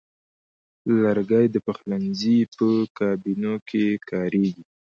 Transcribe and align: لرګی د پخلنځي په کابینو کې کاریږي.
لرګی 1.01 1.45
د 1.51 1.55
پخلنځي 1.65 2.37
په 2.55 2.67
کابینو 2.97 3.53
کې 3.67 3.85
کاریږي. 4.09 4.63